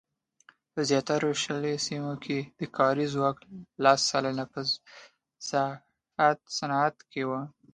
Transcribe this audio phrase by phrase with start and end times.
[0.71, 3.37] په زیاترو شلي سیمو کې د کاري ځواک
[3.83, 4.59] لس سلنه په
[6.57, 7.41] صنعت کې وو.